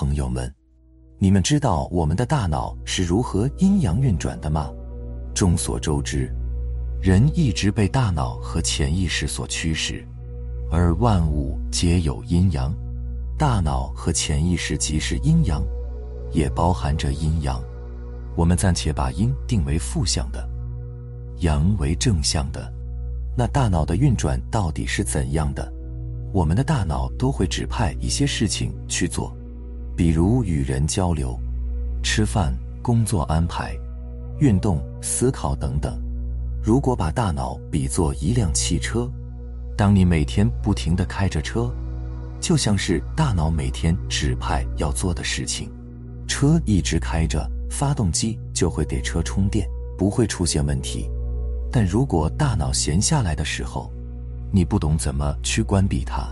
[0.00, 0.50] 朋友们，
[1.18, 4.72] 你们知道我们的大脑是如何阴阳运转的吗？
[5.34, 6.34] 众所周知，
[7.02, 10.02] 人一直被大脑和潜意识所驱使，
[10.70, 12.74] 而万物皆有阴阳，
[13.36, 15.62] 大脑和潜意识即是阴阳，
[16.32, 17.62] 也包含着阴阳。
[18.34, 20.48] 我们暂且把阴定为负向的，
[21.40, 22.72] 阳为正向的。
[23.36, 25.70] 那大脑的运转到底是怎样的？
[26.32, 29.36] 我们的大脑都会指派一些事情去做，
[29.96, 31.38] 比如与人交流、
[32.02, 33.76] 吃饭、工作安排、
[34.38, 36.00] 运动、思考等等。
[36.62, 39.10] 如果把大脑比作一辆汽车，
[39.76, 41.70] 当你每天不停地开着车，
[42.40, 45.70] 就像是大脑每天指派要做的事情。
[46.26, 49.66] 车一直开着，发动机就会给车充电，
[49.98, 51.10] 不会出现问题。
[51.72, 53.90] 但如果大脑闲下来的时候，
[54.52, 56.28] 你不懂怎么去关闭它，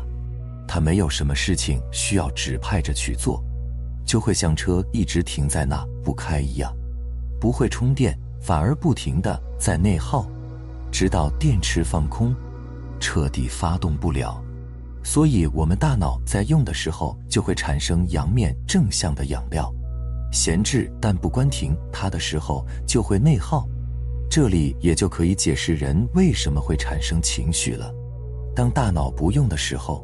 [0.67, 3.43] 它没有什么事情需要指派着去做，
[4.09, 6.75] 就会像车一直停在那不开一样，
[7.39, 10.27] 不会充电，反而不停的在内耗，
[10.91, 12.35] 直到电池放空，
[12.99, 14.43] 彻底发动不了。
[15.05, 19.71] 所以，我们大脑在用的时候就会产生阳面正向的养料，
[20.33, 23.69] 闲置但不关停它的时候就会内耗。
[24.31, 27.93] 这里也就可以解释人为什么会产生情绪了。
[28.57, 30.03] 当大脑不用的时候，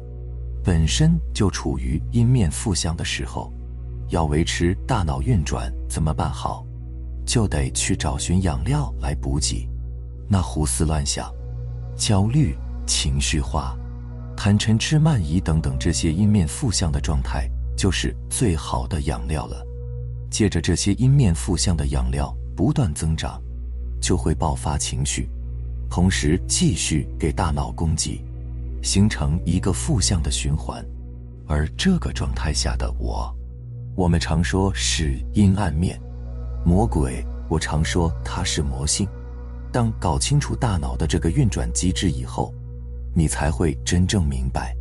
[0.63, 3.51] 本身就处于阴面负向的时候，
[4.09, 6.65] 要维持大脑运转怎么办好？
[7.25, 9.67] 就得去找寻养料来补给。
[10.27, 11.33] 那胡思乱想、
[11.95, 13.77] 焦虑、情绪化、
[14.35, 19.65] 贪嗔痴慢疑等等这些阴面负向的状态，就是最好的养料了。
[20.29, 23.41] 借着这些阴面负向的养料不断增长，
[24.01, 25.29] 就会爆发情绪，
[25.89, 28.23] 同时继续给大脑供给。
[28.83, 30.85] 形成一个负向的循环，
[31.47, 33.35] 而这个状态下的我，
[33.95, 35.97] 我们常说是阴暗面，
[36.65, 37.25] 魔鬼。
[37.47, 39.07] 我常说它是魔性。
[39.71, 42.53] 当搞清楚大脑的这个运转机制以后，
[43.13, 44.75] 你才会真正明白，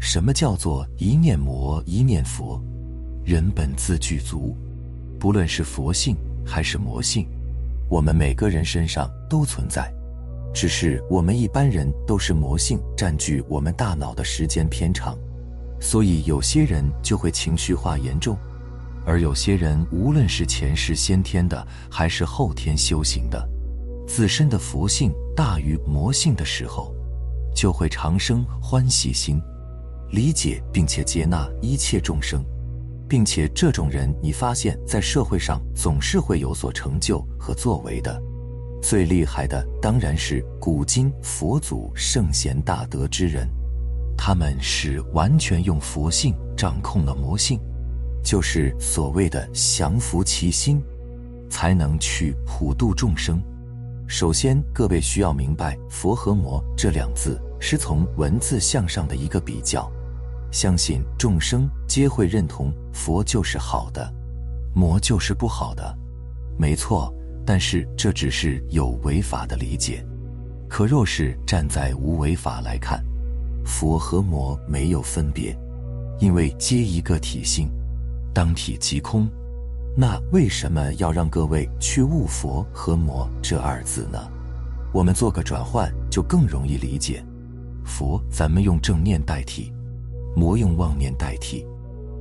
[0.00, 2.60] 什么叫做一念魔一念佛。
[3.24, 4.56] 人本自具足，
[5.20, 7.28] 不论是佛性还是魔性，
[7.88, 9.92] 我们每个人身上都存在。
[10.52, 15.16] 只是我们一般人都是魔性占据我们大脑的时间偏长，
[15.78, 18.36] 所以有些人就会情绪化严重，
[19.08, 23.48] 而有些人无论是前世先天的还是后天修行的，
[24.06, 26.94] 自身的佛性大于魔性的时候，
[27.56, 29.40] 就会长生欢喜心，
[30.10, 32.44] 理解并且接纳一切众生，
[33.08, 38.22] 并且这种人你发现在社会上总是会有所成就和作为的。
[38.82, 43.48] 最厉害的当然是古今佛祖圣贤大德之人，
[44.18, 47.58] 他们是完全用佛性掌控了魔性，
[48.28, 50.82] 就是所谓的降服其心，
[51.48, 53.40] 才能去普度众生。
[54.06, 59.90] 首先，各位需要明白“佛”和“魔”这两字是从文字向上的一个比较，
[60.50, 64.12] 相信众生皆会认同佛就是好的，
[64.74, 65.96] 魔就是不好的，
[66.58, 67.10] 没错。
[67.46, 70.04] 但是这只是有违法的理解，
[70.68, 73.02] 可若是站在无为法来看，
[73.64, 75.58] 佛和魔没有分别，
[76.20, 77.70] 因为皆一个体性，
[78.32, 79.28] 当体即空。
[79.96, 84.18] 那为什么要让各位去悟佛和魔这二字呢？
[84.92, 87.24] 我们做个转换就更容易理解。
[87.84, 89.72] 佛咱们用正念代替，
[90.36, 91.66] 魔用妄念代替，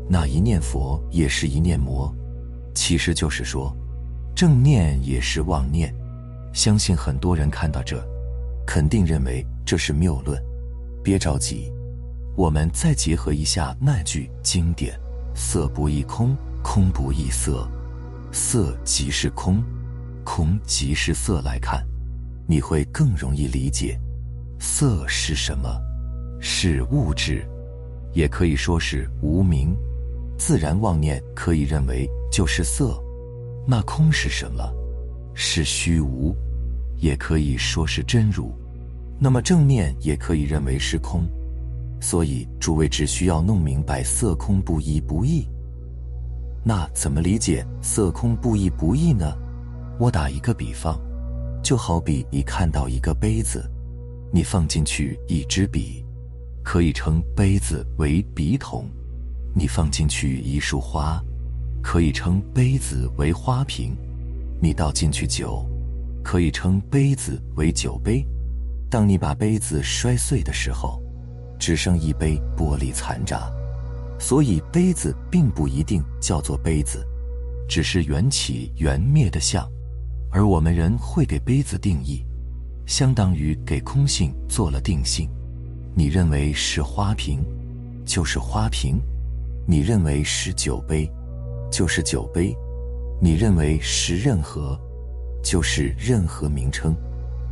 [0.10, 2.14] 那一念佛也是一念魔，
[2.74, 3.76] 其实就是说。
[4.36, 5.92] 正念也是妄念，
[6.54, 8.00] 相信很多人看到这，
[8.68, 10.40] 肯定认为这是谬论。
[11.04, 11.72] 别着急，
[12.36, 14.96] 我们再结合一下那句经典
[15.40, 17.70] ：“色不异空，空不异色，
[18.32, 19.64] 色即是空，
[20.26, 21.86] 空即是色。”来看，
[22.48, 23.98] 你会更容易理解。
[24.60, 25.80] 色是什么？
[26.42, 27.48] 是物质，
[28.14, 29.78] 也可以说是无名。
[30.40, 33.00] 自然妄念可以认为就是色。
[33.68, 34.68] 那空是什么？
[35.36, 36.36] 是虚无，
[36.98, 38.52] 也可以说是真如。
[39.20, 41.30] 那么正念也可以认为是空。
[42.00, 45.48] 所以诸位只需要弄明白色空不一不异。
[46.64, 49.36] 那怎么理解色空不一不异呢？
[50.00, 51.00] 我打一个比方，
[51.64, 53.70] 就好比你看到一个杯子，
[54.32, 56.04] 你放进去一支笔，
[56.64, 58.84] 可以称杯子为笔筒；
[59.56, 61.22] 你放进去一束花。
[61.82, 63.96] 可以称杯子为花瓶，
[64.62, 65.66] 你倒进去酒，
[66.22, 68.26] 可以称杯子为酒杯。
[68.90, 71.02] 当你把杯子摔碎的时候，
[71.60, 73.52] 只剩一杯玻璃残渣。
[74.20, 77.06] 所以杯子并不一定叫做杯子，
[77.70, 79.68] 只是缘起缘灭的相。
[80.32, 82.26] 而我们人会给杯子定义，
[82.86, 85.30] 相当于给空性做了定性。
[85.96, 87.44] 你认为是花瓶，
[88.06, 88.98] 就是花瓶；
[89.68, 91.10] 你认为是酒杯，
[91.72, 92.56] 就是酒杯；
[93.22, 94.80] 你认为是任何，
[95.44, 96.96] 就是任何名称，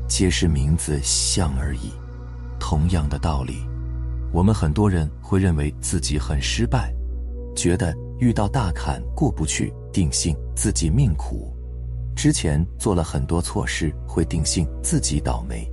[0.08, 1.92] 皆是名字像而已。
[2.60, 3.66] 同样的道理，
[4.36, 6.94] 我们很多人会认为自己很失败，
[7.56, 11.56] 觉得遇到大坎过不去，定性自己命苦。
[12.18, 15.66] 之前做了很多错事，会定性自己倒霉；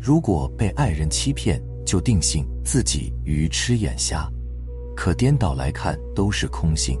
[0.00, 4.28] 如果被爱人欺骗，就定性自己愚痴眼瞎。
[4.96, 6.98] 可颠倒来看，都是空性。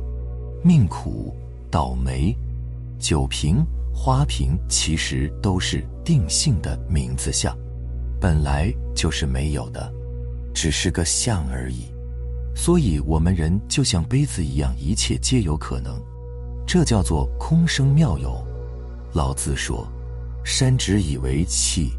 [0.62, 1.34] 命苦、
[1.68, 2.32] 倒霉、
[3.00, 3.56] 酒瓶、
[3.92, 7.52] 花瓶，其实都是定性的名字相，
[8.20, 9.92] 本来就是没有的，
[10.54, 11.92] 只是个像而已。
[12.54, 16.00] 所以，我们人就像杯子一样，一切皆有可能。
[16.66, 18.42] 这叫做空生妙有。
[19.14, 19.86] 老子说
[20.44, 21.92] ：“山之以为器，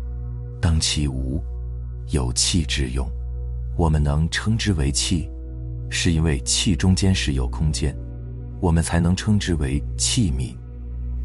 [0.62, 1.44] 当其无，
[2.10, 3.08] 有气之用。”
[3.76, 5.30] 我们能称之为气，
[5.90, 7.96] 是因为气中间是有空间，
[8.60, 10.56] 我们才能称之为器皿。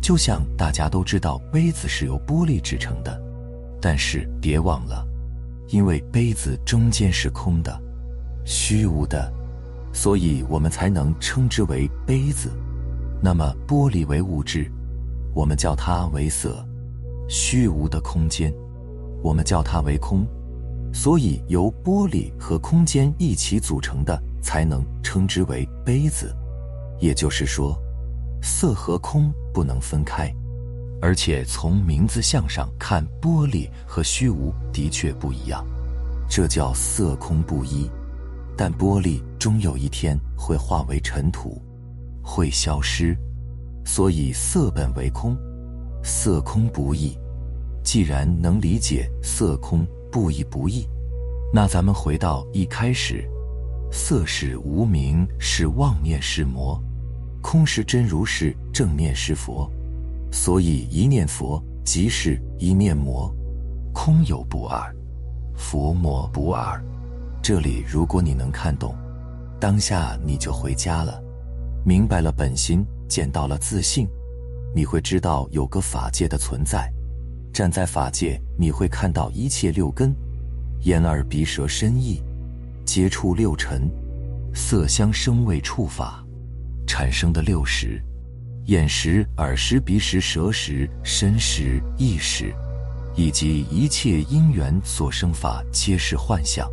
[0.01, 3.21] 就像大家都知道杯子是由玻璃制成的，
[3.81, 5.07] 但是别忘了，
[5.69, 7.81] 因为杯子中间是空的、
[8.45, 9.33] 虚无的，
[9.93, 12.51] 所以我们才能称之为杯子。
[13.23, 14.71] 那么玻璃为物质。
[15.35, 16.67] 我们叫它为色，
[17.29, 18.51] 虚无的空间；
[19.23, 20.27] 我们叫它为空，
[20.93, 26.35] 所以由玻璃和空间一起组成的，才能称之为杯子。
[26.99, 27.79] 也就是说，
[28.43, 30.35] 色和空不能分开，
[31.01, 35.65] 而且从名字相上看，玻璃和虚无的确不一样，
[36.29, 37.89] 这叫色空不一。
[38.57, 41.63] 但玻璃终有一天会化为尘土，
[42.23, 43.17] 会消失。
[43.85, 45.37] 所以色本为空，
[46.03, 47.17] 色空不异。
[47.85, 50.87] 既然能理解色空不异不异，
[51.55, 53.25] 那咱们回到一开始，
[53.91, 56.79] 色是无名，是妄念是魔；
[57.41, 59.71] 空是真如是正念是佛。
[60.31, 63.35] 所以一念佛即是一念魔，
[63.93, 64.95] 空有不二，
[65.57, 66.83] 佛魔不二。
[67.43, 68.95] 这里如果你能看懂，
[69.59, 71.23] 当下你就回家了，
[71.85, 72.85] 明白了本心。
[73.09, 74.07] 见到了自信，
[74.75, 76.93] 你会知道有个法界的存在。
[77.55, 80.15] 站在法界，你会看到一切六根：
[80.83, 82.23] 眼、耳、鼻、舌、身、意，
[82.85, 83.91] 接触六尘，
[84.53, 86.23] 色、香、声、味、触、法
[86.87, 88.05] 产生的六识：
[88.69, 92.55] 眼识、耳识、鼻识、舌识、身识、意识，
[93.17, 96.69] 以及一切因缘所生法，皆是幻象。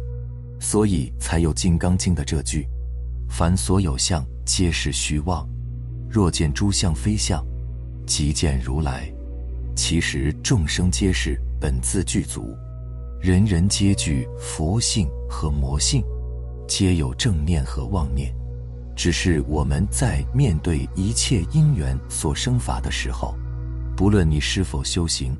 [0.59, 2.67] 所以才有《金刚经》的这句
[3.31, 5.47] ：“凡所有相，皆是虚妄。”
[6.11, 7.41] 若见诸相非相，
[8.05, 9.09] 即见如来。
[9.73, 12.53] 其实众生皆是本自具足，
[13.21, 16.03] 人人皆具佛性和魔性，
[16.67, 18.35] 皆有正念和妄念。
[18.95, 23.35] 只是我们在面对一切因缘所生法的时候，
[23.95, 25.35] 不论你是否修行，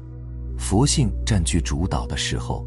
[0.57, 2.65] 佛性占据主导的时候，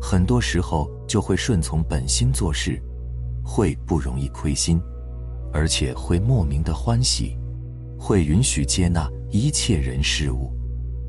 [0.00, 2.80] 很多时候就会顺从本心做事，
[3.44, 4.80] 会不容易亏心，
[5.52, 7.36] 而且会莫名的欢喜。
[7.98, 10.50] 会允许接纳一切人事物，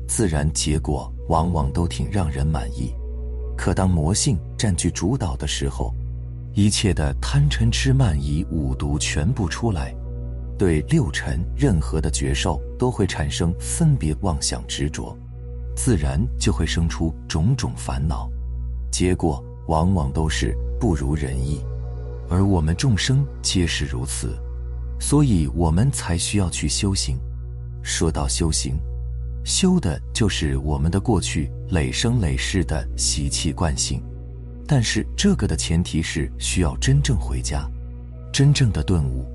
[0.06, 2.92] 自然结果往往都挺让人满意。
[3.56, 5.94] 可当魔性占据主导的时候，
[6.54, 9.94] 一切的贪嗔痴慢疑五毒全部出来，
[10.58, 15.16] 对六尘任何的觉受都会产生分别妄想执着，
[15.74, 18.30] 自然就会生出种种烦恼，
[18.90, 21.60] 结果往往都是不如人意。
[22.28, 24.36] 而我们众生皆是如此。
[25.00, 27.18] 所以我们才需要去修行。
[27.82, 28.78] 说到修行，
[29.44, 34.00] 修的就是我们的过去累生累世的习气惯性。
[34.66, 37.68] 但是这个的前提是需要真正回家，
[38.32, 39.26] 真正的顿悟，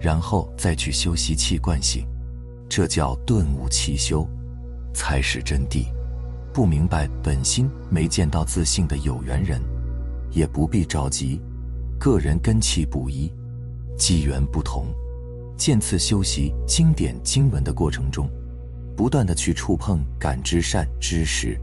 [0.00, 2.06] 然后再去修习气惯性，
[2.68, 4.26] 这叫顿悟气修，
[4.92, 5.86] 才是真谛。
[6.52, 9.60] 不明白本心，没见到自信的有缘人，
[10.30, 11.40] 也不必着急。
[11.98, 13.32] 个人根气不一，
[13.96, 14.86] 机缘不同。
[15.56, 18.28] 渐次修习经典经文的过程中，
[18.96, 21.56] 不断的去触碰感知善知识，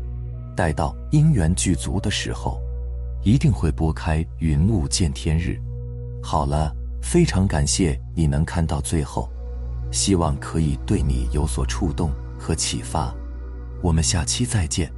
[0.55, 2.61] 待到因缘具足的时候，
[3.23, 5.59] 一定会拨开云雾见天日。
[6.21, 9.29] 好了，非常感谢你能看到最后，
[9.91, 13.13] 希望可以对你有所触动和启发。
[13.81, 14.91] 我们下期再见。